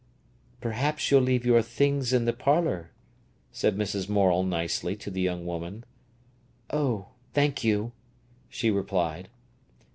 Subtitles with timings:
[0.61, 2.89] "Perhaps you'll leave your things in the parlour,"
[3.51, 4.09] said Mrs.
[4.09, 5.83] Morel nicely to the young woman.
[6.71, 7.91] "Oh, thank you,"
[8.49, 9.29] she replied.